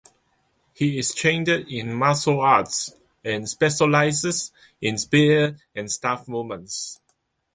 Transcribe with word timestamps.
He 0.73 0.97
is 0.97 1.13
trained 1.13 1.47
in 1.47 1.93
martial 1.93 2.39
arts 2.41 2.91
and 3.23 3.47
specialises 3.47 4.51
in 4.81 4.97
spear 4.97 5.57
and 5.75 5.91
staff 5.91 6.27
movements. 6.27 6.99